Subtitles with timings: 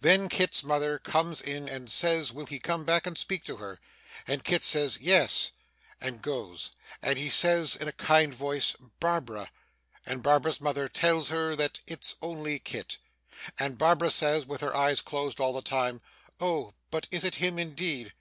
[0.00, 3.78] Then, Kit's mother comes in and says, will he come and speak to her;
[4.26, 5.50] and Kit says 'Yes,'
[6.00, 6.70] and goes;
[7.02, 9.50] and he says in a kind voice 'Barbara!'
[10.06, 12.96] and Barbara's mother tells her that 'it's only Kit;'
[13.58, 16.00] and Barbara says (with her eyes closed all the time)
[16.40, 16.72] 'Oh!
[16.90, 18.14] but is it him indeed?